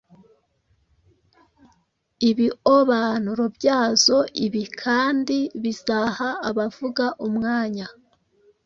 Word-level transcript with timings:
ibiobanuro 2.29 3.43
byazo 3.55 4.17
Ibi 4.45 4.63
kandi 4.81 5.37
bizaha 5.63 6.27
abavuga 6.49 7.05
umwanya 7.27 7.87